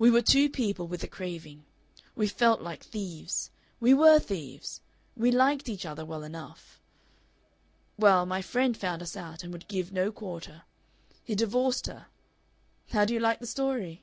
We 0.00 0.10
were 0.10 0.20
two 0.20 0.48
people 0.50 0.88
with 0.88 1.04
a 1.04 1.06
craving. 1.06 1.64
We 2.16 2.26
felt 2.26 2.60
like 2.60 2.82
thieves. 2.82 3.52
We 3.78 3.94
WERE 3.94 4.18
thieves.... 4.18 4.80
We 5.16 5.30
LIKED 5.30 5.68
each 5.68 5.86
other 5.86 6.04
well 6.04 6.24
enough. 6.24 6.80
Well, 7.96 8.26
my 8.26 8.42
friend 8.42 8.76
found 8.76 9.00
us 9.00 9.16
out, 9.16 9.44
and 9.44 9.52
would 9.52 9.68
give 9.68 9.92
no 9.92 10.10
quarter. 10.10 10.62
He 11.22 11.36
divorced 11.36 11.86
her. 11.86 12.06
How 12.90 13.04
do 13.04 13.14
you 13.14 13.20
like 13.20 13.38
the 13.38 13.46
story?" 13.46 14.02